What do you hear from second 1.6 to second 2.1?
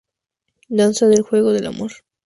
Amor.